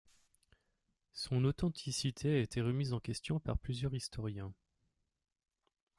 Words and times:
Son 1.13 1.45
authenticité 1.45 2.33
a 2.33 2.39
été 2.41 2.59
remise 2.61 2.91
en 2.93 2.99
question 2.99 3.39
par 3.39 3.59
plusieurs 3.59 3.93
historiens. 3.93 4.51